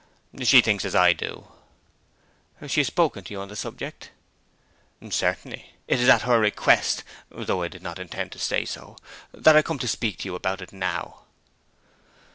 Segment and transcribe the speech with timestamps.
[0.41, 1.47] 'She thinks as I do.'
[2.65, 4.09] 'She has spoken to you on the subject?'
[4.99, 5.57] 'Certainly.
[5.57, 8.65] More than that; it is at her request though I did not intend to say
[8.65, 8.97] so
[9.31, 11.25] that I come to speak to you about it now.'